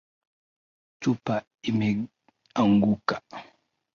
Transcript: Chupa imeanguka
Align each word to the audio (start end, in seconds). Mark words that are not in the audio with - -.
Chupa 1.01 1.35
imeanguka 1.69 3.15